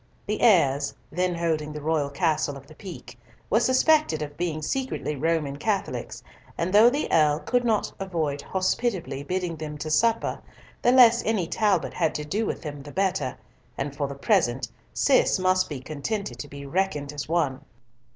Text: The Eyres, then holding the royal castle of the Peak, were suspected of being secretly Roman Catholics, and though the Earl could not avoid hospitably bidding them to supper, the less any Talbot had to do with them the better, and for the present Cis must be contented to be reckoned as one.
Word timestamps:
The 0.25 0.41
Eyres, 0.41 0.95
then 1.11 1.35
holding 1.35 1.71
the 1.73 1.79
royal 1.83 2.09
castle 2.09 2.57
of 2.57 2.65
the 2.65 2.73
Peak, 2.73 3.15
were 3.51 3.59
suspected 3.59 4.23
of 4.23 4.35
being 4.35 4.63
secretly 4.63 5.15
Roman 5.15 5.57
Catholics, 5.57 6.23
and 6.57 6.73
though 6.73 6.89
the 6.89 7.07
Earl 7.11 7.37
could 7.37 7.63
not 7.63 7.93
avoid 7.99 8.41
hospitably 8.41 9.21
bidding 9.21 9.57
them 9.57 9.77
to 9.77 9.91
supper, 9.91 10.41
the 10.81 10.91
less 10.91 11.21
any 11.23 11.45
Talbot 11.45 11.93
had 11.93 12.15
to 12.15 12.25
do 12.25 12.47
with 12.47 12.63
them 12.63 12.81
the 12.81 12.91
better, 12.91 13.37
and 13.77 13.95
for 13.95 14.07
the 14.07 14.15
present 14.15 14.71
Cis 14.91 15.37
must 15.37 15.69
be 15.69 15.79
contented 15.79 16.39
to 16.39 16.47
be 16.47 16.65
reckoned 16.65 17.13
as 17.13 17.29
one. 17.29 17.63